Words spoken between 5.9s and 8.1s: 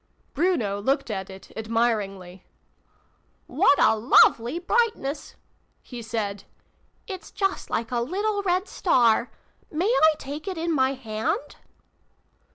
he said." It's just like a